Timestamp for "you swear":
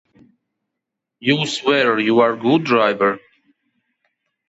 1.19-1.99